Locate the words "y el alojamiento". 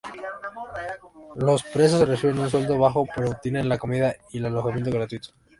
4.31-4.89